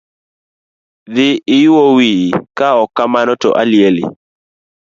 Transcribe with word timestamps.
Dhi 1.13 1.27
iyuo 1.57 1.83
wiyo, 1.97 2.39
kaok 2.57 2.89
kamano 2.97 3.33
to 3.41 3.49
alieli. 3.61 4.03